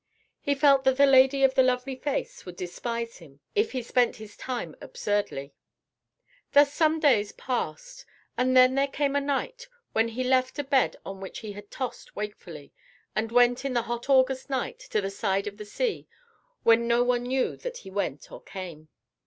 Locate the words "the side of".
15.01-15.57